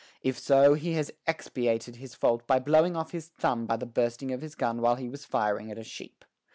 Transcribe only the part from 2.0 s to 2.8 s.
fault by